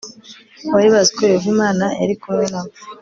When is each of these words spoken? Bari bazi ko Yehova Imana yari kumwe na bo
Bari 0.71 0.87
bazi 0.93 1.11
ko 1.17 1.21
Yehova 1.33 1.47
Imana 1.55 1.85
yari 2.01 2.15
kumwe 2.21 2.45
na 2.53 2.61
bo 2.65 2.71